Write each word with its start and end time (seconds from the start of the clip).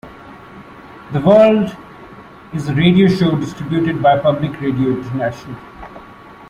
"The 1.13 1.21
World" 1.21 1.77
is 2.55 2.67
a 2.67 2.73
radio 2.73 3.07
show 3.07 3.35
distributed 3.37 4.01
by 4.01 4.17
Public 4.17 4.59
Radio 4.59 4.93
International. 4.97 5.55